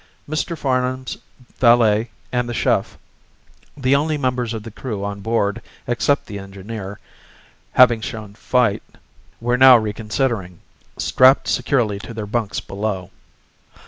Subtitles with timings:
[0.27, 0.57] Mr.
[0.57, 1.19] Farnam's
[1.59, 2.97] valet and the chef,
[3.77, 6.97] the only members of the crew on board except the engineer,
[7.73, 8.81] having shown fight,
[9.39, 10.59] were now reconsidering,
[10.97, 13.11] strapped securely to their bunks below.